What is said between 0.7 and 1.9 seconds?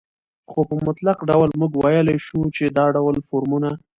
مطلق ډول موږ